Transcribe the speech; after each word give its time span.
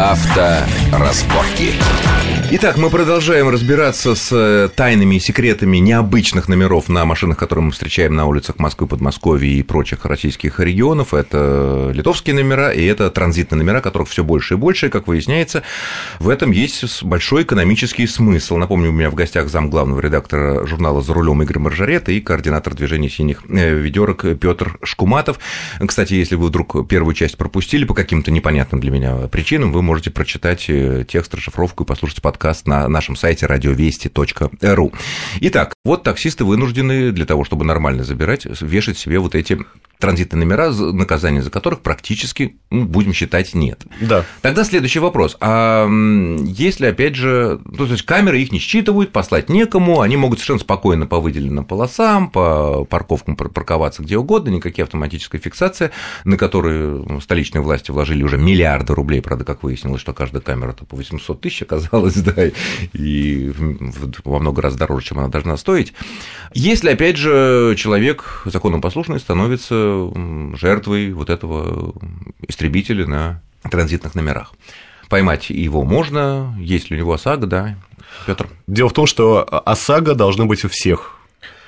Авторазборки. 0.00 1.74
Итак, 2.52 2.78
мы 2.78 2.90
продолжаем 2.90 3.48
разбираться 3.48 4.16
с 4.16 4.32
э, 4.32 4.68
тайнами 4.74 5.14
и 5.14 5.20
секретами 5.20 5.76
необычных 5.76 6.48
номеров 6.48 6.88
на 6.88 7.04
машинах, 7.04 7.38
которые 7.38 7.66
мы 7.66 7.70
встречаем 7.70 8.16
на 8.16 8.26
улицах 8.26 8.58
Москвы, 8.58 8.88
Подмосковья 8.88 9.48
и 9.48 9.62
прочих 9.62 10.04
российских 10.04 10.58
регионов. 10.58 11.14
Это 11.14 11.92
литовские 11.94 12.34
номера 12.34 12.72
и 12.72 12.84
это 12.84 13.08
транзитные 13.10 13.58
номера, 13.58 13.80
которых 13.80 14.08
все 14.08 14.24
больше 14.24 14.54
и 14.54 14.56
больше. 14.56 14.86
И, 14.86 14.90
как 14.90 15.06
выясняется, 15.06 15.62
в 16.18 16.28
этом 16.28 16.50
есть 16.50 17.04
большой 17.04 17.44
экономический 17.44 18.08
смысл. 18.08 18.56
Напомню, 18.56 18.88
у 18.88 18.94
меня 18.94 19.10
в 19.10 19.14
гостях 19.14 19.48
зам 19.48 19.70
главного 19.70 20.00
редактора 20.00 20.66
журнала 20.66 21.02
«За 21.02 21.14
рулем» 21.14 21.42
Игорь 21.42 21.60
Маржарет 21.60 22.08
и 22.08 22.20
координатор 22.20 22.74
движения 22.74 23.08
синих 23.08 23.44
э, 23.48 23.74
ведерок 23.74 24.24
Петр 24.40 24.76
Шкуматов. 24.82 25.38
Кстати, 25.86 26.14
если 26.14 26.34
вы 26.34 26.48
вдруг 26.48 26.88
первую 26.88 27.14
часть 27.14 27.36
пропустили 27.36 27.84
по 27.84 27.94
каким-то 27.94 28.32
непонятным 28.32 28.80
для 28.80 28.90
меня 28.90 29.28
причинам, 29.28 29.70
вы 29.70 29.82
можете 29.90 30.12
прочитать 30.12 30.66
э, 30.68 31.04
текст, 31.04 31.34
расшифровку 31.34 31.82
и 31.82 31.86
послушать 31.86 32.22
подкаст 32.22 32.64
на 32.68 32.86
нашем 32.86 33.16
сайте 33.16 33.46
радиовести.ру. 33.46 34.92
Итак, 35.40 35.74
вот 35.84 36.04
таксисты 36.04 36.44
вынуждены 36.44 37.10
для 37.10 37.26
того, 37.26 37.42
чтобы 37.42 37.64
нормально 37.64 38.04
забирать, 38.04 38.46
вешать 38.60 38.98
себе 38.98 39.18
вот 39.18 39.34
эти 39.34 39.58
транзитные 40.00 40.40
номера, 40.40 40.70
наказания 40.70 41.42
за 41.42 41.50
которых 41.50 41.80
практически, 41.80 42.56
ну, 42.70 42.84
будем 42.84 43.12
считать, 43.12 43.54
нет. 43.54 43.82
Да. 44.00 44.24
Тогда 44.42 44.64
следующий 44.64 44.98
вопрос. 44.98 45.36
А 45.40 45.86
если, 46.44 46.86
опять 46.86 47.14
же, 47.14 47.60
то 47.76 47.84
есть 47.84 48.02
камеры 48.02 48.40
их 48.40 48.50
не 48.50 48.58
считывают, 48.58 49.12
послать 49.12 49.48
некому, 49.48 50.00
они 50.00 50.16
могут 50.16 50.38
совершенно 50.38 50.60
спокойно 50.60 51.06
по 51.06 51.20
выделенным 51.20 51.64
полосам, 51.64 52.30
по 52.30 52.84
парковкам 52.84 53.36
парковаться 53.36 54.02
где 54.02 54.16
угодно, 54.16 54.50
никакие 54.50 54.84
автоматической 54.84 55.38
фиксации, 55.38 55.90
на 56.24 56.36
которые 56.36 57.20
столичные 57.20 57.62
власти 57.62 57.90
вложили 57.90 58.22
уже 58.22 58.38
миллиарды 58.38 58.94
рублей, 58.94 59.20
правда, 59.20 59.44
как 59.44 59.62
выяснилось, 59.62 60.00
что 60.00 60.12
каждая 60.12 60.40
камера 60.40 60.72
по 60.72 60.96
800 60.96 61.40
тысяч 61.40 61.62
оказалась, 61.62 62.14
да, 62.16 62.46
и 62.92 63.52
во 64.24 64.38
много 64.38 64.62
раз 64.62 64.76
дороже, 64.76 65.06
чем 65.06 65.18
она 65.18 65.28
должна 65.28 65.56
стоить. 65.56 65.92
Если, 66.54 66.90
опять 66.90 67.16
же, 67.16 67.74
человек 67.76 68.42
законопослушный 68.46 69.20
становится 69.20 69.89
жертвой 70.56 71.12
вот 71.12 71.30
этого 71.30 71.94
истребителя 72.48 73.06
на 73.06 73.42
транзитных 73.70 74.14
номерах. 74.14 74.52
Поймать 75.08 75.50
его 75.50 75.82
можно, 75.82 76.54
есть 76.58 76.90
ли 76.90 76.96
у 76.96 77.00
него 77.00 77.12
ОСАГО, 77.14 77.46
да, 77.46 77.76
Петр. 78.26 78.48
Дело 78.66 78.88
в 78.88 78.92
том, 78.92 79.06
что 79.06 79.46
ОСАГО 79.66 80.14
должны 80.14 80.46
быть 80.46 80.64
у 80.64 80.68
всех 80.68 81.19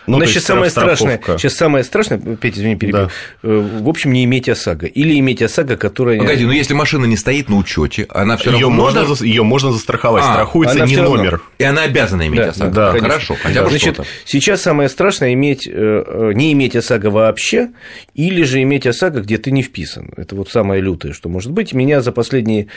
ну, 0.07 0.19
Но 0.19 0.25
сейчас 0.27 0.45
самое 0.45 0.71
страшное, 0.71 1.21
сейчас 1.39 1.55
самое 1.55 1.85
страшное, 1.85 2.19
Петя, 2.19 2.61
извини, 2.61 2.77
перебил, 2.77 3.03
да. 3.03 3.09
Э, 3.43 3.79
в 3.81 3.89
общем, 3.89 4.13
не 4.13 4.25
иметь 4.25 4.49
ОСАГО. 4.49 4.87
Или 4.87 5.19
иметь 5.19 5.43
ОСАГО, 5.43 5.77
которая... 5.77 6.19
Погоди, 6.19 6.45
но 6.45 6.53
если 6.53 6.75
машина 6.75 7.05
не 7.05 7.17
стоит 7.17 7.49
на 7.49 7.57
учете, 7.57 8.07
она 8.11 8.37
все 8.37 8.51
равно 8.51 8.71
можно... 8.71 9.05
можно... 9.05 9.25
Ее 9.25 9.43
можно 9.45 9.73
застраховать, 9.73 10.25
а, 10.25 10.33
страхуется 10.33 10.85
не 10.85 10.97
номер. 10.97 11.33
Равно... 11.33 11.47
И 11.59 11.65
она 11.65 11.83
обязана 11.83 12.27
иметь 12.27 12.41
да, 12.41 12.49
ОСАГО. 12.51 12.75
Да, 12.75 12.93
хорошо, 12.99 13.37
хотя 13.41 13.63
бы 13.63 13.71
Значит, 13.71 14.01
сейчас 14.25 14.63
самое 14.63 14.89
страшное 14.89 15.33
иметь, 15.35 15.69
э, 15.69 15.71
э, 15.73 16.33
не 16.35 16.53
иметь 16.53 16.75
ОСАГО 16.75 17.11
вообще, 17.11 17.71
или 18.15 18.43
же 18.43 18.61
иметь 18.63 18.87
ОСАГО, 18.87 19.21
где 19.21 19.39
ты 19.39 19.51
не 19.53 19.63
вписан. 19.63 20.13
Это 20.17 20.35
вот 20.35 20.51
самое 20.51 20.81
лютое, 20.83 21.13
что 21.13 21.29
может 21.29 21.53
быть. 21.53 21.73
Меня 21.73 22.01
за 22.01 22.13
последние 22.13 22.69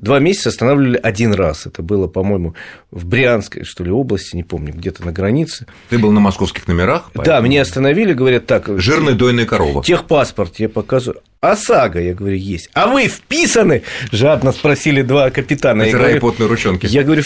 Два 0.00 0.18
месяца 0.18 0.48
останавливали 0.48 0.98
один 1.02 1.34
раз. 1.34 1.66
Это 1.66 1.82
было, 1.82 2.06
по-моему, 2.06 2.54
в 2.90 3.04
Брянской, 3.04 3.64
что 3.64 3.84
ли, 3.84 3.90
области, 3.90 4.34
не 4.34 4.42
помню, 4.42 4.72
где-то 4.72 5.04
на 5.04 5.12
границе. 5.12 5.66
Ты 5.90 5.98
был 5.98 6.10
на 6.10 6.20
московских 6.20 6.66
номерах? 6.66 7.10
Поэтому... 7.12 7.36
Да, 7.36 7.40
меня 7.46 7.60
остановили, 7.60 8.14
говорят 8.14 8.46
так. 8.46 8.80
Жирная 8.80 9.12
дойная 9.12 9.44
корова. 9.44 9.84
Техпаспорт 9.84 10.58
я 10.58 10.70
показываю. 10.70 11.20
ОСАГО, 11.42 12.02
я 12.02 12.12
говорю, 12.12 12.36
есть. 12.36 12.68
А 12.74 12.86
вы 12.86 13.08
вписаны? 13.08 13.82
Жадно 14.12 14.52
спросили 14.52 15.00
два 15.00 15.30
капитана. 15.30 15.84
Натирая 15.84 16.20
потные 16.20 16.46
ручонки. 16.48 16.84
Я 16.84 17.02
говорю, 17.02 17.22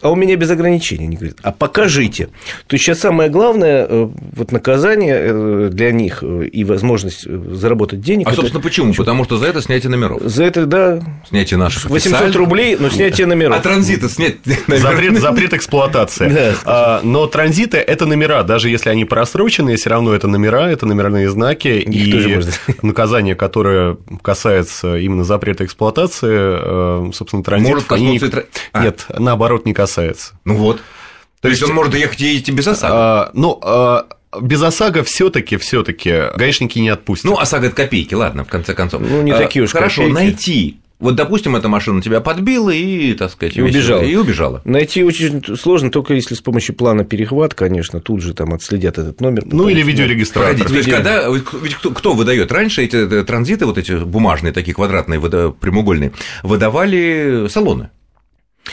а 0.00 0.10
у 0.10 0.16
меня 0.16 0.36
без 0.36 0.50
ограничений. 0.50 1.04
Они 1.04 1.16
говорят, 1.16 1.36
а 1.42 1.52
покажите. 1.52 2.30
То 2.66 2.74
есть 2.74 2.86
сейчас 2.86 3.00
самое 3.00 3.28
главное 3.28 3.86
э, 3.86 4.08
вот 4.36 4.52
наказание 4.52 5.18
э, 5.20 5.68
для 5.70 5.92
них 5.92 6.20
э, 6.22 6.46
и 6.46 6.64
возможность 6.64 7.24
заработать 7.24 8.00
денег. 8.00 8.26
А, 8.26 8.32
собственно, 8.32 8.62
почему? 8.62 8.94
Потому 8.94 9.24
что 9.24 9.36
за 9.36 9.48
это 9.48 9.60
снятие 9.60 9.90
номеров. 9.90 10.22
За 10.22 10.44
это, 10.44 10.64
да. 10.64 11.02
Снятие 11.28 11.58
наших 11.58 11.90
800 11.90 12.34
рублей, 12.36 12.78
но 12.80 12.88
снятие 12.88 13.26
номеров. 13.26 13.58
А 13.58 13.60
транзита 13.60 14.08
снять 14.08 14.36
запрет, 14.66 15.20
запрет 15.20 15.52
эксплуатации. 15.52 16.30
Да, 16.30 16.54
а, 16.64 17.00
но 17.02 17.26
транзиты– 17.26 17.76
это 17.86 18.06
номера. 18.06 18.44
Даже 18.44 18.70
если 18.70 18.88
они 18.88 19.04
просроченные, 19.04 19.76
все 19.76 19.90
равно 19.90 20.14
это 20.14 20.26
номера, 20.26 20.70
это 20.70 20.86
номерные 20.86 21.28
знаки. 21.28 21.68
Их 21.68 22.14
и 22.14 22.86
наказание, 22.86 23.34
которое 23.34 23.57
которая 23.58 23.96
касается 24.22 24.98
именно 24.98 25.24
запрета 25.24 25.64
эксплуатации, 25.64 27.08
э, 27.08 27.12
собственно, 27.12 27.42
транзит, 27.42 27.68
Может 27.68 27.92
они... 27.92 28.20
а. 28.72 28.84
Нет, 28.84 29.06
наоборот, 29.18 29.66
не 29.66 29.74
касается. 29.74 30.34
Ну 30.44 30.54
вот. 30.54 30.76
То, 30.76 30.82
То 31.42 31.48
есть, 31.48 31.60
есть 31.60 31.70
он 31.70 31.76
может 31.76 31.94
ехать 31.94 32.20
и 32.20 32.26
едете 32.26 32.52
без 32.52 32.68
ОСАГО? 32.68 32.94
А, 32.94 33.30
ну, 33.34 33.58
а, 33.62 34.06
без 34.40 34.62
ОСАГО 34.62 35.02
все-таки, 35.02 35.56
все-таки 35.56 36.30
гаишники 36.36 36.78
не 36.78 36.88
отпустят. 36.88 37.24
Ну, 37.24 37.38
ОСАГО 37.38 37.66
это 37.66 37.76
копейки, 37.76 38.14
ладно, 38.14 38.44
в 38.44 38.48
конце 38.48 38.74
концов. 38.74 39.02
Ну, 39.02 39.22
не 39.22 39.32
а, 39.32 39.38
такие 39.38 39.64
уж 39.64 39.72
Хорошо, 39.72 40.02
копейки. 40.02 40.14
найти 40.14 40.80
вот, 41.00 41.14
допустим, 41.14 41.54
эта 41.54 41.68
машина 41.68 42.02
тебя 42.02 42.20
подбила 42.20 42.70
и, 42.70 43.14
так 43.14 43.30
сказать, 43.30 43.56
и 43.56 43.62
убежала. 43.62 44.02
И 44.02 44.16
убежала. 44.16 44.60
Найти 44.64 45.04
очень 45.04 45.44
сложно, 45.56 45.92
только 45.92 46.14
если 46.14 46.34
с 46.34 46.40
помощью 46.40 46.74
плана 46.74 47.04
перехват, 47.04 47.54
конечно, 47.54 48.00
тут 48.00 48.20
же 48.20 48.34
там 48.34 48.52
отследят 48.52 48.98
этот 48.98 49.20
номер. 49.20 49.44
Ну, 49.46 49.68
или 49.68 49.82
видеорегистратор. 49.82 50.54
Видео... 50.54 50.68
то 50.68 50.74
есть, 50.74 50.90
когда, 50.90 51.28
ведь 51.28 51.76
кто, 51.76 51.92
кто 51.92 52.14
выдает? 52.14 52.50
Раньше 52.50 52.82
эти 52.82 52.96
э, 52.96 53.24
транзиты, 53.24 53.66
вот 53.66 53.78
эти 53.78 53.92
бумажные, 53.92 54.52
такие 54.52 54.74
квадратные, 54.74 55.20
прямоугольные, 55.20 56.12
выдавали 56.42 57.46
салоны. 57.48 57.90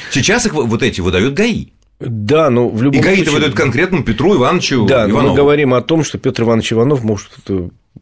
Сейчас 0.09 0.47
их 0.47 0.53
вот 0.53 0.81
эти 0.81 1.02
выдают 1.02 1.35
ГАИ. 1.35 1.68
Да, 2.00 2.50
но 2.50 2.68
в 2.68 2.81
любом 2.81 3.00
и 3.00 3.03
ГАИ 3.03 3.18
случае... 3.18 3.34
выдают 3.35 3.56
конкретному 3.56 4.03
Петру 4.03 4.35
Ивановичу 4.35 4.85
Да, 4.88 5.08
Иванову. 5.08 5.30
мы 5.30 5.35
говорим 5.35 5.75
о 5.75 5.81
том, 5.81 6.03
что 6.03 6.18
Петр 6.18 6.41
Иванович 6.41 6.74
Иванов, 6.74 7.03
может, 7.03 7.30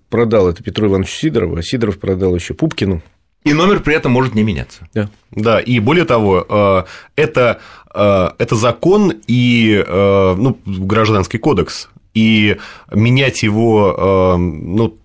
продал 0.09 0.47
это 0.47 0.63
Петру 0.63 0.87
Ивановичу 0.87 1.13
Сидорову, 1.13 1.57
а 1.57 1.61
Сидоров 1.61 1.99
продал 1.99 2.33
еще 2.33 2.53
Пупкину. 2.53 3.03
И 3.43 3.53
номер 3.53 3.81
при 3.81 3.95
этом 3.95 4.11
может 4.11 4.35
не 4.35 4.43
меняться. 4.43 4.87
Да, 4.93 5.09
да 5.31 5.59
и 5.59 5.79
более 5.79 6.05
того, 6.05 6.45
э, 6.47 6.83
это, 7.15 7.59
э, 7.93 8.29
это 8.37 8.55
закон 8.55 9.13
и 9.27 9.83
э, 9.85 10.35
ну, 10.37 10.57
гражданский 10.65 11.37
кодекс, 11.37 11.89
и 12.13 12.57
менять 12.91 13.43
его 13.43 14.37
ну, 14.37 14.97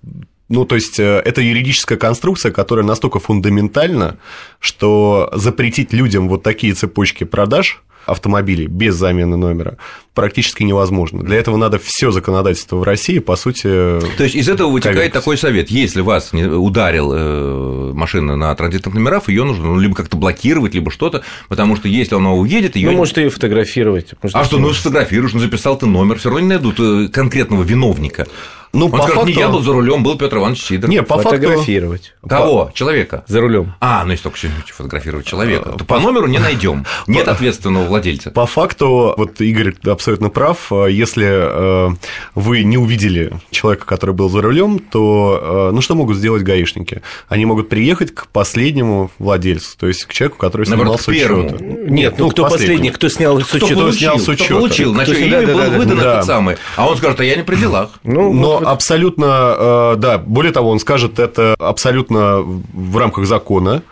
ну, 0.51 0.65
то 0.65 0.75
есть, 0.75 0.99
это 0.99 1.41
юридическая 1.41 1.99
конструкция, 1.99 2.53
которая 2.53 2.85
настолько 2.85 3.19
фундаментальна, 3.19 4.19
что 4.61 5.31
запретить 5.35 5.93
людям 5.93 6.29
вот 6.29 6.43
такие 6.43 6.75
цепочки 6.75 7.25
продаж 7.25 7.83
автомобилей 8.09 8.67
без 8.67 8.95
замены 8.95 9.37
номера 9.37 9.77
практически 10.19 10.65
невозможно. 10.65 11.23
Для 11.23 11.37
этого 11.37 11.57
надо 11.57 11.79
все 11.79 12.11
законодательство 12.11 12.77
в 12.77 12.83
России, 12.83 13.21
по 13.21 13.37
сути. 13.37 13.63
То 13.63 14.25
есть 14.25 14.35
из 14.35 14.49
этого 14.49 14.69
вытекает 14.69 15.13
такой 15.13 15.39
совет: 15.39 15.71
если 15.71 16.01
вас 16.01 16.33
ударил 16.33 17.13
э, 17.15 17.93
машина 17.95 18.35
на 18.35 18.53
транзитных 18.57 18.95
номерах, 18.95 19.29
ее 19.29 19.45
нужно 19.45 19.67
ну, 19.67 19.79
либо 19.79 19.95
как-то 19.95 20.17
блокировать, 20.17 20.75
либо 20.75 20.91
что-то, 20.91 21.23
потому 21.49 21.77
что 21.77 21.87
если 21.87 22.17
она 22.17 22.33
уедет, 22.33 22.75
ее. 22.75 22.91
Ну, 22.91 22.97
может, 22.97 23.17
ее 23.17 23.31
фотографировать. 23.31 24.15
Может, 24.21 24.37
а 24.37 24.43
что, 24.43 24.59
ну 24.59 24.73
сфотографируешь, 24.73 25.35
ну 25.35 25.39
записал 25.39 25.79
ты 25.79 25.87
номер, 25.87 26.19
все 26.19 26.31
равно 26.31 26.41
не 26.41 26.49
найдут 26.49 26.81
э, 26.81 27.09
конкретного 27.13 27.63
виновника. 27.63 28.27
Ну, 28.73 28.87
Он 28.87 28.91
по 28.91 28.99
скажет, 28.99 29.15
факту... 29.15 29.31
не 29.31 29.35
я 29.35 29.49
был 29.49 29.63
за 29.63 29.73
рулем, 29.73 30.03
был 30.03 30.19
Петр 30.19 30.37
Иванович 30.39 30.63
Сидоров. 30.63 30.91
Не, 30.91 31.03
по 31.03 31.19
фотографировать. 31.19 32.15
Факту... 32.23 32.29
Кого? 32.29 32.71
Человека. 32.75 33.25
За 33.27 33.41
рулем. 33.41 33.75
А, 33.81 34.05
ну 34.05 34.13
если 34.13 34.25
только 34.25 34.39
фотографировать 34.75 35.27
человека, 35.27 35.71
то 35.71 35.85
по 35.85 35.99
номеру 35.99 36.27
не 36.27 36.39
найдем. 36.39 36.85
Нет 37.07 37.29
ответственного 37.29 37.85
владельца. 37.85 38.31
По 38.31 38.47
факту, 38.47 39.15
вот 39.17 39.41
Игорь 39.41 39.75
абсолютно 39.87 40.29
прав. 40.29 40.71
Если 40.71 41.27
э, 41.27 41.91
вы 42.35 42.63
не 42.63 42.77
увидели 42.79 43.33
человека, 43.51 43.87
который 43.87 44.15
был 44.15 44.29
за 44.29 44.43
рулем, 44.43 44.79
то 44.79 45.69
э, 45.71 45.75
ну 45.75 45.81
что 45.81 45.95
могут 45.95 46.17
сделать 46.17 46.43
гаишники? 46.43 47.03
Они 47.29 47.47
могут 47.47 47.69
приехать 47.69 48.15
к 48.15 48.27
последнему 48.29 49.11
владельцу, 49.19 49.77
то 49.79 49.87
есть 49.87 50.05
к 50.05 50.13
человеку, 50.13 50.39
который 50.39 50.67
снимал 50.67 50.99
с 50.99 51.09
учета. 51.09 51.63
Нет, 51.63 52.15
ну 52.19 52.31
кто 52.31 52.49
последний, 52.49 52.91
кто 52.91 53.09
снял 53.09 53.41
с 53.41 53.55
учета? 53.55 53.75
Кто 53.75 53.93
снял 53.93 54.19
с 54.19 54.29
учета? 54.29 54.45
Кто 54.45 54.59
получил, 54.59 54.93
значит, 54.93 55.19
имя 55.19 55.47
было 55.47 55.63
выдано 55.71 56.03
тот 56.03 56.25
самый. 56.25 56.57
А 56.77 56.89
он 56.89 56.97
скажет, 56.97 57.21
а 57.21 57.25
я 57.25 57.37
не 57.37 57.43
при 57.43 57.57
делах. 57.57 57.91
Ну, 58.05 58.33
но 58.33 58.58
абсолютно, 58.67 59.57
э, 59.59 59.97
да, 59.99 60.19
более 60.19 60.53
того, 60.53 60.71
он 60.71 60.81
скажет 60.81 61.19
это 61.19 61.55
абсолютно 61.59 62.41
в 62.41 62.97
рамках 62.97 63.27
закона, 63.27 63.83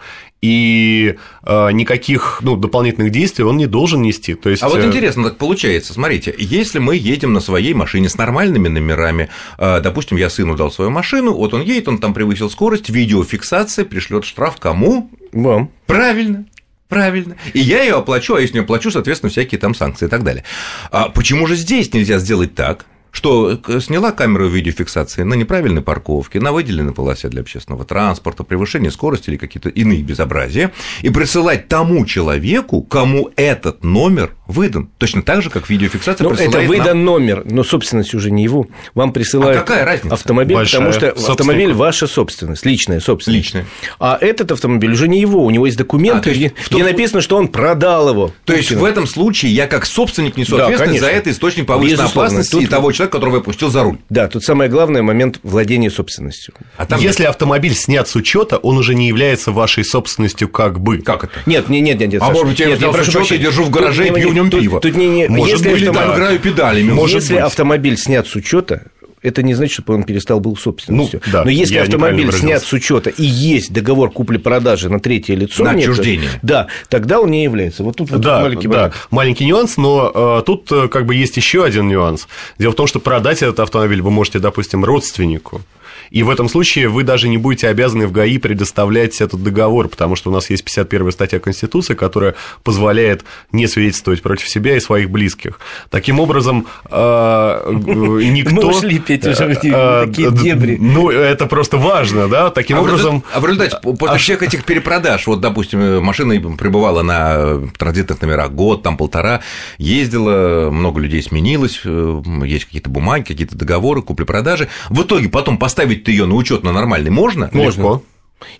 и 0.43 1.17
э, 1.43 1.73
никаких 1.73 2.41
ну, 2.43 2.57
дополнительных 2.57 3.11
действий 3.11 3.45
он 3.45 3.57
не 3.57 3.67
должен 3.67 4.03
нести. 4.03 4.35
То 4.35 4.51
есть... 4.51 4.63
А 4.63 4.69
вот 4.69 4.79
э, 4.79 4.87
интересно, 4.87 5.25
так 5.25 5.39
получается, 5.39 5.95
смотрите, 5.95 6.35
если 6.39 6.79
мы 6.79 6.97
едем 6.97 7.33
на 7.33 7.41
своей 7.41 7.75
машине 7.75 8.09
с 8.09 8.17
нормальными 8.17 8.69
номерами, 8.69 9.29
допустим, 9.59 10.17
я 10.17 10.31
сыну 10.31 10.57
дал 10.57 10.71
свою 10.71 10.91
машину, 10.91 11.33
вот 11.33 11.55
он 11.55 11.62
едет, 11.62 11.89
он 11.89 11.99
там 11.99 12.15
превысил 12.15 12.51
скорость, 12.51 12.91
видеофиксация, 12.91 13.85
пришлет 13.85 14.25
штраф 14.25 14.57
кому? 14.59 15.11
Вам. 15.33 15.71
Правильно. 15.87 16.45
Правильно. 16.89 17.37
И 17.53 17.59
я 17.59 17.83
ее 17.83 17.95
оплачу, 17.95 18.35
а 18.35 18.41
если 18.41 18.55
не 18.55 18.61
оплачу, 18.61 18.91
соответственно, 18.91 19.31
всякие 19.31 19.59
там 19.59 19.75
санкции 19.75 20.07
и 20.07 20.09
так 20.09 20.23
далее. 20.23 20.45
А 20.91 21.09
почему 21.09 21.47
же 21.47 21.57
здесь 21.57 21.93
нельзя 21.93 22.19
сделать 22.19 22.55
так, 22.55 22.87
что 23.17 23.59
сняла 23.81 24.13
камеру 24.13 24.47
видеофиксации 24.47 25.23
на 25.23 25.33
неправильной 25.33 25.81
парковке, 25.81 26.39
на 26.39 26.53
выделенной 26.53 26.93
полосе 26.93 27.29
для 27.31 27.41
общественного 27.41 27.87
транспорта, 27.87 28.45
превышение 28.45 28.91
скорости 28.91 29.31
или 29.31 29.39
какие-то 29.39 29.71
иные 29.71 30.03
безобразия, 30.03 30.71
и 31.01 31.09
присылать 31.09 31.67
тому 31.67 32.05
человеку, 32.05 32.83
кому 32.83 33.31
этот 33.37 33.83
номер 33.83 34.33
выдан. 34.47 34.91
Точно 34.99 35.23
так 35.23 35.43
же, 35.43 35.49
как 35.49 35.71
видеофиксация 35.71 36.25
но 36.25 36.31
ну, 36.31 36.37
присылает 36.37 36.69
это 36.69 36.69
выдан 36.69 36.97
нам... 36.99 37.05
номер, 37.05 37.43
но 37.47 37.65
собственность 37.65 38.15
уже 38.15 38.31
не 38.31 38.43
его. 38.43 38.67
Вам 38.95 39.15
присылают 39.15 39.57
а 39.57 39.61
какая 39.61 39.87
разница? 39.87 40.15
автомобиль, 40.15 40.57
Большая. 40.57 40.83
потому 40.83 41.15
что 41.15 41.33
автомобиль 41.33 41.73
ваша 41.73 42.07
собственность, 42.07 42.67
личная 42.67 43.01
собственность. 43.01 43.47
Личная. 43.47 43.67
А 43.99 44.19
этот 44.21 44.53
автомобиль 44.53 44.93
уже 44.93 45.09
не 45.09 45.21
его, 45.21 45.43
у 45.43 45.51
него 45.51 45.65
есть 45.65 45.79
документы, 45.79 46.31
а, 46.31 46.35
где, 46.35 46.51
том... 46.51 46.81
где 46.81 46.85
написано, 46.85 47.23
что 47.23 47.37
он 47.37 47.49
продал 47.49 48.11
его. 48.11 48.33
То 48.45 48.55
есть 48.55 48.73
в 48.73 48.85
этом 48.85 49.07
случае 49.07 49.53
я 49.53 49.67
как 49.67 49.87
собственник 49.87 50.37
несу 50.37 50.59
да, 50.59 50.65
ответственность 50.65 51.01
за 51.01 51.09
это 51.09 51.31
источник 51.31 51.67
повышенной 51.67 52.03
Безусловно. 52.03 52.29
опасности 52.29 52.53
тут... 52.53 52.62
и 52.62 52.67
того 52.67 52.93
человека, 52.93 53.06
которого 53.08 53.37
я 53.37 53.43
пустил 53.43 53.70
за 53.70 53.82
руль. 53.82 53.99
Да, 54.11 54.29
тут 54.29 54.44
самое 54.44 54.70
главное 54.70 55.03
момент 55.03 55.41
владения 55.43 55.91
собственностью. 55.91 56.55
А 56.76 56.87
там 56.87 57.00
Если 57.00 57.23
нет... 57.23 57.31
автомобиль 57.31 57.75
снят 57.75 58.08
с 58.08 58.14
учета, 58.14 58.58
он 58.58 58.76
уже 58.76 58.94
не 58.94 59.08
является 59.08 59.53
вашей 59.53 59.85
собственностью 59.85 60.49
как 60.49 60.81
бы. 60.81 60.99
Как 60.99 61.25
это? 61.25 61.35
Нет, 61.47 61.69
нет, 61.69 61.82
нет, 61.82 62.00
нет. 62.00 62.23
А 62.23 62.31
может 62.31 62.47
быть, 62.47 62.61
я 62.61 62.69
его 62.69 62.93
прошу 62.93 63.12
прощения, 63.12 63.43
держу 63.43 63.64
в 63.64 63.70
гараже 63.70 64.08
и 64.08 64.12
пью 64.12 64.31
в 64.31 64.35
нем 64.35 64.50
пиво. 64.50 64.81
Тут 64.81 64.97
не 64.97 65.06
не, 65.06 65.29
Может 65.29 65.58
если 65.58 65.70
быть, 65.70 65.82
автомобиль, 65.82 66.08
там 66.08 66.14
играю 66.17 66.38
педалями. 66.38 66.93
Может 66.93 67.23
если 67.23 67.35
быть. 67.35 67.43
автомобиль 67.43 67.97
снят 67.97 68.26
с 68.26 68.35
учета, 68.35 68.87
это 69.26 69.43
не 69.43 69.55
значит, 69.55 69.82
что 69.82 69.93
он 69.93 70.05
перестал 70.05 70.40
был 70.40 70.56
собственностью. 70.56 71.20
Ну, 71.26 71.32
да, 71.32 71.44
Но 71.44 71.50
если 71.50 71.76
автомобиль 71.76 72.32
снят 72.32 72.62
с 72.62 72.73
учета 72.73 73.11
и 73.11 73.25
есть 73.25 73.73
договор 73.73 74.11
купли-продажи 74.11 74.88
на 74.88 75.00
третье 75.00 75.34
лицо, 75.34 75.64
на 75.64 75.73
отчуждение, 75.73 76.31
да, 76.43 76.69
тогда 76.88 77.20
он 77.20 77.31
не 77.31 77.43
является. 77.43 77.82
Вот 77.82 77.96
тут 77.96 78.11
вот 78.11 78.20
да, 78.20 78.40
маленький, 78.40 78.69
да. 78.69 78.93
маленький 79.11 79.44
нюанс, 79.44 79.76
но 79.76 80.38
э, 80.40 80.43
тут 80.46 80.70
э, 80.70 80.88
как 80.88 81.06
бы 81.06 81.14
есть 81.14 81.37
еще 81.37 81.64
один 81.64 81.88
нюанс. 81.88 82.28
Дело 82.58 82.73
в 82.73 82.76
том, 82.76 82.87
что 82.87 83.00
продать 83.00 83.43
этот 83.43 83.61
автомобиль 83.61 84.00
вы 84.00 84.11
можете, 84.11 84.38
допустим, 84.38 84.84
родственнику. 84.84 85.62
И 86.11 86.23
в 86.23 86.31
этом 86.31 86.49
случае 86.49 86.88
вы 86.88 87.05
даже 87.05 87.29
не 87.29 87.38
будете 87.38 87.69
обязаны 87.69 88.06
в 88.06 88.12
ГАИ 88.12 88.38
предоставлять 88.38 89.20
этот 89.20 89.43
договор, 89.43 89.88
потому 89.88 90.17
что 90.17 90.31
у 90.31 90.32
нас 90.32 90.50
есть 90.50 90.64
51 90.64 91.12
статья 91.12 91.38
Конституции, 91.38 91.94
которая 91.94 92.35
позволяет 92.62 93.25
не 93.53 93.67
свидетельствовать 93.67 94.23
против 94.23 94.49
себя 94.49 94.76
и 94.76 94.81
своих 94.81 95.11
близких. 95.11 95.61
Таким 95.91 96.20
образом, 96.20 96.67
э, 96.91 97.73
никто... 97.73 98.55
Мы 98.55 98.67
ушли, 98.67 98.99
Петя, 98.99 99.31
уже 99.31 99.44
э, 99.44 100.06
такие 100.06 100.31
дебри. 100.31 100.76
Ну, 100.81 101.11
это 101.11 101.47
просто 101.47 101.76
важно, 101.76 102.29
да, 102.29 102.50
таким 102.50 102.79
а 102.79 102.81
образом... 102.81 103.23
А 103.32 103.41
в 103.41 103.47
результате, 103.47 103.76
после 103.82 104.14
а 104.14 104.19
всех 104.19 104.43
этих 104.43 104.64
перепродаж, 104.64 105.26
вот, 105.26 105.41
допустим, 105.41 106.02
машина 106.02 106.35
пребывала 106.56 107.02
на 107.02 107.61
транзитных 107.79 108.20
номерах 108.20 108.52
год, 108.52 108.82
там 108.82 108.97
полтора, 108.97 109.41
ездила, 109.79 110.70
много 110.70 111.00
людей 111.00 111.23
сменилось, 111.23 111.81
э, 111.85 112.23
есть 112.44 112.67
какие-то 112.67 112.91
бумаги, 112.91 113.25
какие-то 113.25 113.56
договоры, 113.56 114.02
купли-продажи. 114.02 114.69
В 114.88 115.02
итоге 115.02 115.29
потом 115.29 115.59
поставить 115.59 115.96
поставить 115.97 116.09
ее 116.09 116.27
на 116.27 116.35
учет 116.35 116.63
на 116.63 116.73
нормальный 116.73 117.11
можно? 117.11 117.51
Можно. 117.53 117.83
Легко. 117.83 118.03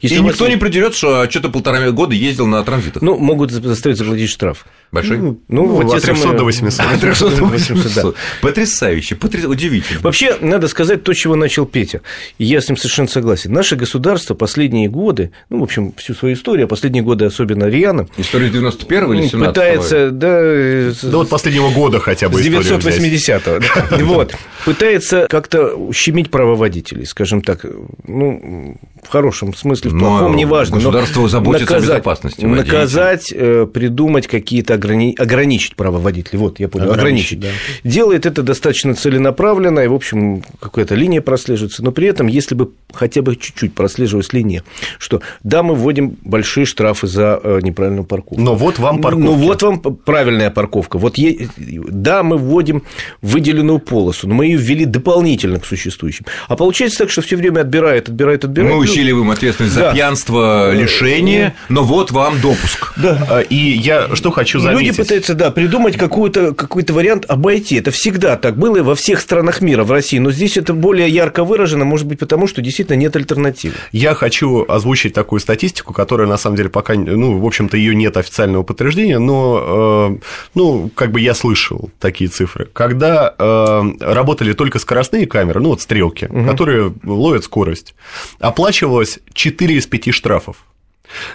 Если 0.01 0.17
и 0.17 0.21
никто 0.21 0.45
вас... 0.45 0.53
не 0.53 0.59
придерет, 0.59 0.95
что 0.95 1.29
что-то 1.31 1.51
полтора 1.51 1.91
года 1.91 2.15
ездил 2.15 2.47
на 2.47 2.63
транзитах. 2.65 3.03
Ну, 3.03 3.19
могут 3.19 3.51
заставить 3.51 3.99
заплатить 3.99 4.31
штраф. 4.31 4.65
Большой? 4.91 5.19
Ну, 5.19 5.41
ну 5.49 5.67
вот 5.67 5.95
от 5.95 6.03
300 6.03 6.23
самые... 6.23 6.39
до 6.39 6.45
800. 6.45 6.87
От 6.87 7.01
300 7.01 7.31
до 7.37 7.45
800, 7.45 7.95
да. 7.95 8.13
Потрясающе, 8.41 9.17
потряс... 9.17 9.45
удивительно. 9.45 10.01
Вообще, 10.01 10.37
надо 10.41 10.69
сказать 10.69 11.03
то, 11.03 11.13
чего 11.13 11.37
начал 11.37 11.67
Петя. 11.67 12.01
И 12.39 12.45
я 12.45 12.61
с 12.61 12.69
ним 12.69 12.77
совершенно 12.79 13.09
согласен. 13.09 13.53
Наше 13.53 13.77
государство 13.77 14.35
последние 14.35 14.89
годы, 14.89 15.33
ну, 15.51 15.61
в 15.61 15.63
общем, 15.63 15.93
всю 15.97 16.15
свою 16.15 16.35
историю, 16.35 16.65
а 16.65 16.69
последние 16.69 17.03
годы 17.03 17.27
особенно 17.27 17.65
Риана... 17.65 18.09
Историю 18.17 18.51
91-го 18.51 19.13
или 19.13 19.29
17 19.29 19.55
Пытается, 19.55 20.11
да... 20.11 20.93
Да 21.03 21.19
вот 21.19 21.29
последнего 21.29 21.71
года 21.71 22.01
хотя 22.01 22.29
бы 22.29 22.43
С 22.43 22.47
980-го. 22.47 24.07
Вот. 24.07 24.35
Пытается 24.65 25.27
как-то 25.29 25.75
ущемить 25.75 26.31
право 26.31 26.55
водителей, 26.55 27.05
скажем 27.07 27.43
так. 27.43 27.65
Ну, 28.07 28.79
в 29.03 29.09
хорошем 29.09 29.55
смысле, 29.55 29.66
в 29.75 29.99
плохом, 29.99 30.37
неважно. 30.37 30.77
Государство 30.77 31.29
заботится 31.29 31.65
наказать, 31.65 31.91
о 31.91 31.93
безопасности. 31.95 32.45
Наказать, 32.45 33.33
э, 33.33 33.67
придумать 33.73 34.27
какие-то 34.27 34.75
ограни... 34.75 35.15
ограничить 35.19 35.77
право 35.77 35.99
водителей. 35.99 36.39
Вот, 36.39 36.61
я 36.61 36.69
понял, 36.69 36.93
ограничить. 36.93 37.39
ограничить. 37.39 37.41
Да. 37.83 37.91
Делает 37.91 38.27
это 38.27 38.43
достаточно 38.43 38.95
целенаправленно, 38.95 39.81
и, 39.81 39.87
в 39.89 39.95
общем, 39.95 40.43
какая-то 40.61 40.95
линия 40.95 41.21
прослеживается. 41.21 41.83
Но 41.85 41.93
при 41.93 42.09
этом, 42.09 42.27
если 42.27 42.55
бы 42.55 42.73
хотя 42.93 43.23
бы 43.23 43.37
чуть-чуть 43.37 43.75
прослеживалась 43.75 44.33
линия, 44.33 44.63
что 44.99 45.21
да, 45.43 45.63
мы 45.63 45.75
вводим 45.75 46.17
большие 46.23 46.67
штрафы 46.67 47.07
за 47.07 47.41
э, 47.43 47.61
неправильную 47.63 48.05
парковку. 48.05 48.41
Но 48.41 48.55
вот 48.55 48.79
вам 48.79 49.01
парковка. 49.01 49.27
Ну, 49.27 49.35
вот 49.35 49.63
вам 49.63 49.81
правильная 49.81 50.51
парковка. 50.51 50.99
Вот 50.99 51.19
е... 51.19 51.49
да, 51.57 52.23
мы 52.23 52.39
вводим 52.39 52.83
выделенную 53.23 53.79
полосу, 53.79 54.29
но 54.29 54.35
мы 54.35 54.47
ее 54.47 54.59
ввели 54.59 54.85
дополнительно 54.85 55.61
к 55.61 55.67
существующим. 55.67 56.27
А 56.49 56.57
получается 56.57 56.99
так, 56.99 57.11
что 57.11 57.23
все 57.23 57.37
время 57.37 57.61
отбирает, 57.61 58.09
отбирает, 58.09 58.45
отбирает. 58.45 58.75
Мы 58.75 58.81
усиливаем 58.81 59.31
ответственность 59.31 59.56
за 59.59 59.81
да. 59.81 59.93
пьянство, 59.93 60.73
лишение, 60.73 61.55
но 61.69 61.83
вот 61.83 62.11
вам 62.11 62.41
допуск. 62.41 62.93
Да. 62.97 63.27
А, 63.31 63.41
и 63.41 63.57
я 63.57 64.15
что 64.15 64.31
хочу 64.31 64.61
заметить. 64.61 64.87
Люди 64.87 64.97
пытаются, 65.03 65.35
да, 65.35 65.51
придумать 65.51 65.97
какой-то 65.97 66.55
какой 66.55 66.85
вариант 66.89 67.25
обойти. 67.29 67.77
Это 67.77 67.91
всегда 67.91 68.37
так 68.37 68.57
было 68.57 68.83
во 68.83 68.95
всех 68.95 69.21
странах 69.21 69.61
мира, 69.61 69.85
в 69.85 69.93
России. 69.93 70.19
Но 70.19 70.31
здесь 70.31 70.57
это 70.57 70.75
более 70.75 71.09
ярко 71.09 71.45
выражено, 71.45 71.85
может 71.85 72.07
быть, 72.07 72.19
потому 72.19 72.47
что 72.47 72.63
действительно 72.63 72.97
нет 72.97 73.17
альтернативы. 73.17 73.75
Я 73.93 74.15
хочу 74.15 74.65
озвучить 74.69 75.15
такую 75.15 75.41
статистику, 75.41 75.93
которая, 75.93 76.27
на 76.27 76.37
самом 76.37 76.57
деле, 76.57 76.69
пока, 76.69 76.95
ну, 76.95 77.39
в 77.39 77.47
общем-то, 77.47 77.77
ее 77.77 77.95
нет 77.95 78.17
официального 78.17 78.63
подтверждения, 78.63 79.19
но, 79.19 80.19
э, 80.21 80.27
ну, 80.55 80.91
как 80.95 81.13
бы 81.13 81.21
я 81.21 81.35
слышал 81.35 81.91
такие 81.99 82.29
цифры. 82.29 82.69
Когда 82.73 83.35
э, 83.39 83.83
работали 84.01 84.53
только 84.53 84.79
скоростные 84.79 85.27
камеры, 85.27 85.61
ну, 85.61 85.71
вот 85.71 85.81
стрелки, 85.81 86.27
угу. 86.27 86.45
которые 86.47 86.93
ловят 87.05 87.45
скорость, 87.45 87.95
оплачивалось 88.39 89.19
4 89.47 89.75
из 89.75 89.87
5 89.87 90.15
штрафов. 90.15 90.57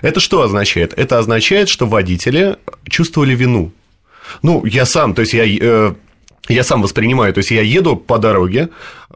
Это 0.02 0.20
что 0.20 0.42
означает? 0.42 0.94
Это 0.98 1.20
означает, 1.20 1.70
что 1.70 1.86
водители 1.88 2.58
чувствовали 2.90 3.36
вину. 3.36 3.72
Ну, 4.44 4.66
я 4.66 4.86
сам, 4.86 5.14
то 5.14 5.22
есть 5.22 5.34
я, 5.34 5.46
э, 5.46 5.94
я 6.50 6.64
сам 6.64 6.82
воспринимаю, 6.82 7.34
то 7.34 7.40
есть 7.40 7.52
я 7.52 7.62
еду 7.62 7.96
по 7.96 8.18
дороге, 8.18 8.70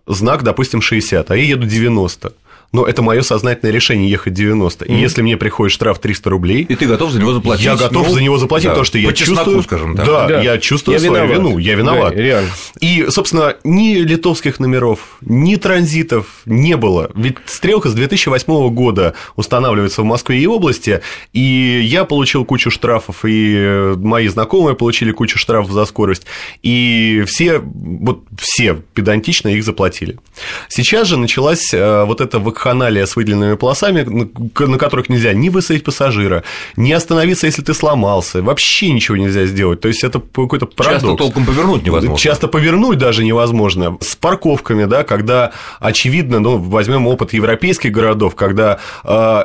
знак, 0.08 0.44
допустим, 0.44 0.82
60, 0.82 1.32
а 1.32 1.36
я 1.36 1.44
еду 1.44 1.68
90 1.68 2.34
но 2.76 2.86
это 2.86 3.02
мое 3.02 3.22
сознательное 3.22 3.74
решение 3.74 4.10
ехать 4.10 4.34
90. 4.34 4.84
Mm-hmm. 4.84 4.88
И 4.94 5.00
если 5.00 5.22
мне 5.22 5.38
приходит 5.38 5.74
штраф 5.74 6.00
300 6.00 6.30
рублей... 6.30 6.64
И 6.64 6.76
ты 6.76 6.86
готов 6.86 7.12
за 7.12 7.20
него 7.20 7.34
заплатить. 7.34 7.66
Я 7.66 7.78
готов 7.78 8.08
ну, 8.10 8.14
за 8.14 8.22
него 8.22 8.38
заплатить, 8.38 8.66
да, 8.66 8.72
потому 8.72 8.86
что 8.86 8.98
я 8.98 9.14
чувствую... 9.14 9.38
Чесноку, 9.38 9.64
скажем 9.64 9.96
так. 9.96 10.06
Да, 10.06 10.28
да, 10.28 10.42
я 10.42 10.58
чувствую 10.58 10.96
я 10.96 11.00
свою 11.00 11.14
виноват. 11.24 11.38
вину, 11.38 11.58
я 11.58 11.76
виноват. 11.76 12.14
Да, 12.14 12.22
реально. 12.22 12.50
И, 12.82 13.06
собственно, 13.10 13.56
ни 13.64 13.96
литовских 13.96 14.60
номеров, 14.60 15.00
ни 15.22 15.56
транзитов 15.56 16.28
не 16.46 16.76
было. 16.76 17.10
Ведь 17.16 17.38
стрелка 17.46 17.88
с 17.88 17.94
2008 17.94 18.70
года 18.72 19.14
устанавливается 19.38 20.02
в 20.02 20.06
Москве 20.06 20.40
и 20.40 20.46
области, 20.46 21.02
и 21.32 21.82
я 21.82 22.04
получил 22.04 22.44
кучу 22.44 22.72
штрафов, 22.72 23.24
и 23.24 23.94
мои 23.96 24.28
знакомые 24.28 24.76
получили 24.76 25.12
кучу 25.12 25.38
штрафов 25.38 25.72
за 25.72 25.86
скорость, 25.86 26.26
и 26.62 27.24
все, 27.26 27.60
вот 27.60 28.24
все 28.38 28.82
педантично 28.94 29.48
их 29.48 29.64
заплатили. 29.64 30.20
Сейчас 30.68 31.08
же 31.08 31.18
началась 31.18 31.74
э, 31.74 32.04
вот 32.04 32.20
эта 32.20 32.40
вакханалия 32.40 32.65
с 33.06 33.16
выделенными 33.16 33.56
полосами, 33.56 34.02
на 34.02 34.78
которых 34.78 35.10
нельзя 35.10 35.34
ни 35.34 35.50
высадить 35.50 35.84
пассажира, 35.84 36.44
ни 36.76 36.92
остановиться, 36.92 37.48
если 37.48 37.62
ты 37.62 37.74
сломался, 37.74 38.42
вообще 38.42 38.92
ничего 38.92 39.18
нельзя 39.18 39.46
сделать. 39.46 39.82
То 39.82 39.88
есть 39.88 40.04
это 40.04 40.20
какой-то 40.20 40.66
парадокс. 40.66 41.04
Часто 41.04 41.18
толком 41.18 41.46
повернуть 41.46 41.86
невозможно. 41.86 42.18
Часто 42.18 42.48
повернуть 42.48 42.98
даже 42.98 43.24
невозможно. 43.24 43.98
С 44.02 44.16
парковками, 44.16 44.86
да, 44.86 45.04
когда 45.04 45.52
очевидно, 45.80 46.40
ну, 46.40 46.58
возьмем 46.58 47.08
опыт 47.08 47.34
европейских 47.34 47.92
городов, 47.92 48.36
когда 48.36 48.80
э, 49.04 49.44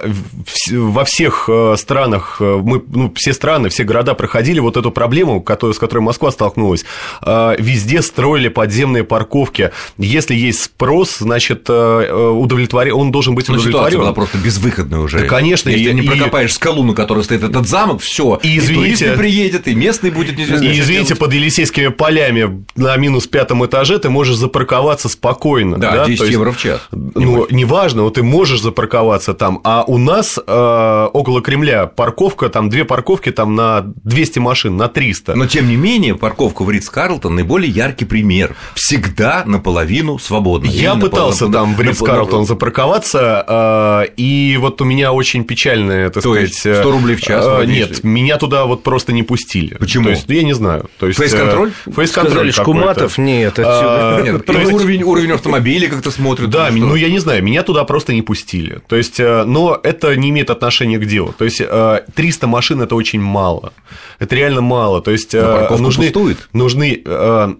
во 0.70 1.04
всех 1.04 1.48
э, 1.48 1.74
странах 1.76 2.40
мы, 2.40 2.82
ну, 2.88 3.12
все 3.14 3.32
страны, 3.32 3.68
все 3.68 3.84
города 3.84 4.14
проходили 4.14 4.60
вот 4.60 4.76
эту 4.76 4.90
проблему, 4.90 5.44
с 5.46 5.78
которой 5.78 6.00
Москва 6.00 6.30
столкнулась, 6.30 6.84
э, 7.24 7.56
везде 7.58 8.02
строили 8.02 8.48
подземные 8.48 9.04
парковки. 9.04 9.70
Если 9.98 10.34
есть 10.34 10.62
спрос, 10.62 11.18
значит, 11.18 11.68
удовлетворен, 11.70 12.94
он 12.94 13.09
должен 13.10 13.34
быть 13.34 13.48
Но 13.48 13.54
удовлетворен. 13.54 13.98
Была 13.98 14.12
просто 14.12 14.38
безвыходная 14.38 15.00
уже. 15.00 15.20
Да, 15.20 15.26
конечно. 15.26 15.68
Если 15.68 15.90
и, 15.90 15.94
не 15.94 16.02
прокопаешь 16.02 16.54
скалу, 16.54 16.82
на 16.82 16.94
которой 16.94 17.24
стоит 17.24 17.42
этот 17.42 17.68
замок, 17.68 18.00
все. 18.00 18.38
И, 18.42 18.58
извините, 18.58 19.14
и 19.14 19.16
приедет, 19.16 19.68
и 19.68 19.74
местный 19.74 20.10
будет 20.10 20.36
неизвестно. 20.36 20.64
И 20.64 20.78
извините, 20.78 21.14
под 21.14 21.32
Елисейскими 21.32 21.88
полями 21.88 22.64
на 22.76 22.96
минус 22.96 23.26
пятом 23.26 23.64
этаже 23.64 23.98
ты 23.98 24.10
можешь 24.10 24.36
запарковаться 24.36 25.08
спокойно. 25.08 25.78
Да, 25.78 25.92
да? 25.92 26.04
10 26.06 26.20
есть, 26.20 26.32
евро 26.32 26.52
в 26.52 26.58
час. 26.58 26.80
Ну, 26.92 27.46
неважно, 27.50 28.02
вот 28.02 28.14
ты 28.14 28.22
можешь 28.22 28.60
запарковаться 28.60 29.34
там, 29.34 29.60
а 29.64 29.84
у 29.86 29.98
нас 29.98 30.38
э, 30.44 31.08
около 31.12 31.42
Кремля 31.42 31.86
парковка, 31.86 32.48
там 32.48 32.68
две 32.68 32.84
парковки 32.84 33.30
там 33.30 33.54
на 33.54 33.82
200 34.04 34.38
машин, 34.38 34.76
на 34.76 34.88
300. 34.88 35.34
Но, 35.34 35.46
тем 35.46 35.68
не 35.68 35.76
менее, 35.76 36.14
парковка 36.14 36.62
в 36.62 36.70
Ридс-Карлтон 36.70 37.34
наиболее 37.34 37.70
яркий 37.70 38.04
пример. 38.04 38.56
Всегда 38.74 39.44
наполовину 39.46 40.18
свободно. 40.18 40.68
Я 40.68 40.94
пытался 40.96 41.48
там 41.48 41.74
в 41.74 41.80
Ридс-Карлтон 41.80 42.46
запарковаться 42.46 42.89
припарковаться, 42.90 44.06
и 44.16 44.56
вот 44.60 44.80
у 44.80 44.84
меня 44.84 45.12
очень 45.12 45.44
печальное, 45.44 46.10
так 46.10 46.22
То 46.22 46.34
сказать... 46.34 46.50
есть 46.50 46.60
100 46.60 46.90
рублей 46.90 47.16
в 47.16 47.20
час? 47.22 47.66
Нет, 47.66 48.04
меня 48.04 48.36
туда 48.36 48.66
вот 48.66 48.82
просто 48.82 49.12
не 49.12 49.22
пустили. 49.22 49.74
Почему? 49.74 50.04
То 50.04 50.10
есть, 50.10 50.24
я 50.28 50.42
не 50.42 50.52
знаю. 50.52 50.90
То 50.98 51.06
есть, 51.06 51.18
Фейс-контроль? 51.18 51.72
Фейс-контроль 51.84 52.30
Сказали, 52.30 52.50
Шкуматов, 52.50 53.18
нет, 53.18 53.58
отсюда. 53.58 54.20
Нет, 54.24 54.48
уровень, 54.48 55.02
уровень 55.02 55.32
автомобиля 55.32 55.88
как-то 55.88 56.10
смотрят. 56.10 56.50
Да, 56.50 56.68
ну, 56.70 56.86
ну 56.86 56.94
я 56.94 57.08
не 57.08 57.18
знаю, 57.18 57.42
меня 57.42 57.62
туда 57.62 57.84
просто 57.84 58.12
не 58.12 58.22
пустили. 58.22 58.80
То 58.88 58.96
есть, 58.96 59.20
э, 59.20 59.44
но 59.44 59.78
это 59.82 60.16
не 60.16 60.30
имеет 60.30 60.50
отношения 60.50 60.98
к 60.98 61.06
делу. 61.06 61.34
То 61.36 61.44
есть, 61.44 61.60
э, 61.60 62.02
300 62.14 62.46
машин 62.46 62.82
это 62.82 62.94
очень 62.94 63.20
мало. 63.20 63.72
Это 64.18 64.34
реально 64.36 64.60
мало. 64.60 65.02
То 65.02 65.10
есть, 65.10 65.34
э, 65.34 65.68
нужны, 65.78 66.04
пустует. 66.04 66.48
нужны 66.52 67.00
э, 67.04 67.54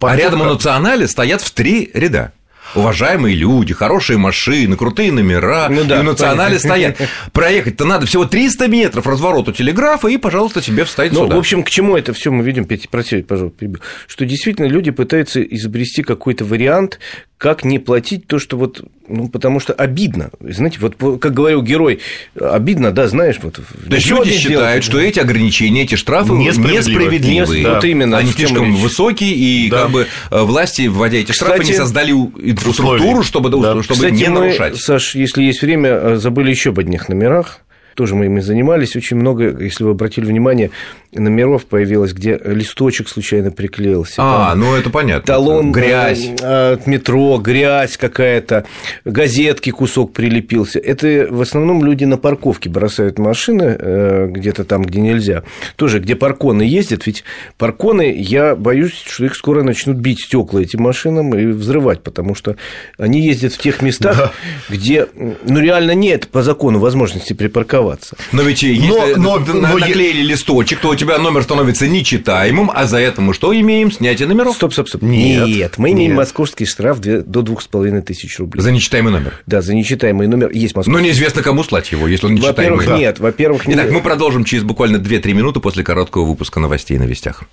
А 0.00 0.16
рядом 0.16 0.40
у 0.42 0.44
национале 0.44 1.06
стоят 1.08 1.42
в 1.42 1.50
три 1.50 1.90
ряда. 1.94 2.32
Уважаемые 2.74 3.34
люди, 3.34 3.74
хорошие 3.74 4.16
машины, 4.18 4.76
крутые 4.76 5.12
номера, 5.12 5.68
Ну 5.68 5.84
да, 5.84 5.96
и 5.98 6.00
в 6.00 6.04
национале 6.04 6.58
понятно. 6.58 6.96
стоят. 6.96 7.10
Проехать-то 7.32 7.84
надо 7.84 8.06
всего 8.06 8.24
300 8.24 8.68
метров 8.68 9.06
развороту 9.06 9.52
телеграфа, 9.52 10.08
и, 10.08 10.16
пожалуйста, 10.16 10.60
тебе 10.60 10.84
встать 10.84 11.12
Ну, 11.12 11.24
сюда. 11.24 11.36
в 11.36 11.38
общем, 11.38 11.62
к 11.62 11.70
чему 11.70 11.96
это 11.96 12.12
все 12.12 12.30
мы 12.30 12.44
видим, 12.44 12.64
Петя, 12.64 12.88
простите, 12.90 13.22
пожалуйста, 13.24 13.66
что 14.06 14.24
действительно 14.24 14.66
люди 14.66 14.90
пытаются 14.90 15.42
изобрести 15.42 16.02
какой-то 16.02 16.44
вариант, 16.44 16.98
как 17.40 17.64
не 17.64 17.78
платить 17.78 18.26
то, 18.26 18.38
что 18.38 18.58
вот, 18.58 18.82
ну, 19.08 19.26
потому 19.30 19.60
что 19.60 19.72
обидно. 19.72 20.28
Знаете, 20.40 20.76
вот 20.78 21.18
как 21.18 21.32
говорил 21.32 21.62
герой, 21.62 22.00
обидно, 22.38 22.92
да, 22.92 23.08
знаешь, 23.08 23.38
вот. 23.40 23.54
То 23.54 23.62
есть 23.94 24.06
люди 24.10 24.32
считают, 24.32 24.84
сделать. 24.84 24.84
что 24.84 25.00
эти 25.00 25.20
ограничения, 25.20 25.84
эти 25.84 25.94
штрафы 25.94 26.34
Несправедливы. 26.34 26.76
несправедливые. 27.06 27.64
Да. 27.64 27.74
Вот 27.76 27.84
именно, 27.86 28.18
Они 28.18 28.30
слишком 28.30 28.66
речь. 28.66 28.82
высокие, 28.82 29.32
и 29.32 29.70
Да. 29.70 29.84
как 29.84 29.90
бы 29.90 30.06
э, 30.30 30.42
власти, 30.42 30.86
вводя 30.88 31.16
эти 31.16 31.32
штрафы, 31.32 31.54
Кстати, 31.60 31.70
не 31.70 31.76
создали 31.78 32.12
инфраструктуру, 32.12 33.22
чтобы, 33.22 33.48
Да. 33.48 33.82
чтобы 33.82 33.94
Кстати, 33.94 34.12
не 34.12 34.28
мы, 34.28 34.40
нарушать. 34.40 34.76
Саш, 34.76 35.14
если 35.14 35.42
есть 35.42 35.62
время, 35.62 35.88
э, 35.88 36.16
забыли 36.16 36.50
еще 36.50 36.70
об 36.70 36.78
одних 36.78 37.08
номерах. 37.08 37.60
Тоже 38.00 38.14
мы 38.14 38.24
ими 38.24 38.40
занимались. 38.40 38.96
Очень 38.96 39.18
много, 39.18 39.54
если 39.62 39.84
вы 39.84 39.90
обратили 39.90 40.24
внимание, 40.24 40.70
номеров 41.12 41.66
появилось, 41.66 42.14
где 42.14 42.40
листочек 42.42 43.10
случайно 43.10 43.50
приклеился. 43.50 44.14
А, 44.16 44.52
Там 44.52 44.60
ну 44.60 44.74
это 44.74 44.88
понятно. 44.88 45.26
талон 45.26 45.70
Грязь. 45.70 46.30
э, 46.40 46.72
от 46.72 46.86
метро, 46.86 47.36
грязь 47.36 47.98
какая-то, 47.98 48.64
газетки 49.04 49.68
кусок 49.68 50.14
прилепился. 50.14 50.78
Это 50.78 51.26
в 51.28 51.42
основном 51.42 51.84
люди 51.84 52.04
на 52.04 52.16
парковке 52.16 52.70
бросают 52.70 53.18
машины 53.18 53.76
э, 53.78 54.28
где-то 54.30 54.64
там, 54.64 54.82
где 54.82 55.02
нельзя. 55.02 55.42
Тоже, 55.76 55.98
где 55.98 56.16
парконы 56.16 56.62
ездят, 56.62 57.04
ведь 57.06 57.24
парконы, 57.58 58.14
я 58.16 58.56
боюсь, 58.56 58.94
что 58.94 59.26
их 59.26 59.34
скоро 59.34 59.62
начнут 59.62 59.98
бить 59.98 60.20
стекла 60.22 60.62
этим 60.62 60.80
машинам 60.80 61.36
и 61.36 61.44
взрывать, 61.48 62.00
потому 62.02 62.34
что 62.34 62.56
они 62.96 63.20
ездят 63.20 63.52
в 63.52 63.58
тех 63.58 63.82
местах, 63.82 64.32
где, 64.70 65.06
ну, 65.14 65.60
реально 65.60 65.90
нет 65.94 66.28
по 66.28 66.42
закону 66.42 66.78
возможности 66.78 67.34
припарковаться. 67.34 67.89
Но 68.32 68.42
ведь 68.42 68.62
если 68.62 68.86
но- 68.88 69.38
на- 69.38 69.54
но 69.54 69.76
е- 69.78 69.80
наклеили 69.80 70.22
листочек, 70.22 70.80
то 70.80 70.88
у 70.90 70.94
тебя 70.94 71.18
номер 71.18 71.42
становится 71.42 71.86
нечитаемым, 71.88 72.70
а 72.74 72.86
за 72.86 72.98
это 72.98 73.20
мы 73.20 73.34
что 73.34 73.58
имеем? 73.58 73.90
Снятие 73.90 74.28
номеров. 74.28 74.54
Стоп, 74.56 74.72
стоп, 74.72 74.88
стоп. 74.88 75.02
Нет, 75.02 75.74
мы 75.78 75.92
имеем 75.92 76.10
нет. 76.12 76.18
московский 76.18 76.66
штраф 76.66 76.98
до 77.00 77.42
двух 77.42 77.62
с 77.62 77.66
половиной 77.66 78.02
тысяч 78.02 78.38
рублей. 78.38 78.60
За 78.62 78.70
нечитаемый 78.72 79.12
номер. 79.12 79.34
Да, 79.46 79.62
за 79.62 79.74
нечитаемый 79.74 80.26
номер 80.26 80.50
есть 80.50 80.74
московский. 80.76 80.90
Но 80.92 81.00
неизвестно, 81.00 81.42
кому 81.42 81.64
слать 81.64 81.90
его, 81.92 82.06
если 82.06 82.26
он 82.26 82.34
нечитаемый. 82.34 82.76
Во-первых, 82.78 82.98
нет. 83.00 83.18
Во-первых, 83.18 83.66
не- 83.66 83.74
Итак, 83.74 83.90
мы 83.90 84.00
продолжим 84.00 84.44
через 84.44 84.64
буквально 84.64 84.98
2-3 84.98 85.32
минуты 85.34 85.60
после 85.60 85.82
короткого 85.84 86.24
выпуска 86.24 86.60
новостей 86.60 86.98
на 86.98 87.04
вестях. 87.04 87.44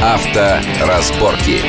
Авторазборки. 0.00 1.60